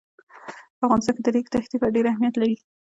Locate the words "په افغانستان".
0.77-1.13